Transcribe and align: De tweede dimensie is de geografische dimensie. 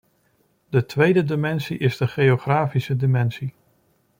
De 0.69 0.85
tweede 0.85 1.23
dimensie 1.23 1.77
is 1.77 1.97
de 1.97 2.07
geografische 2.07 2.95
dimensie. 2.95 3.53